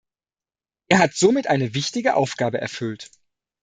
[0.89, 3.11] Er hat somit eine wichtige Aufgabe erfüllt.